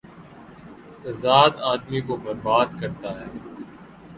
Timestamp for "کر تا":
2.79-3.11